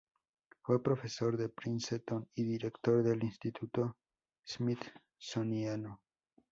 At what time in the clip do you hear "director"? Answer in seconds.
2.43-3.03